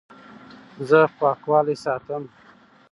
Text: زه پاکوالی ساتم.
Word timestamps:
زه 0.89 0.99
پاکوالی 1.19 1.75
ساتم. 1.83 2.23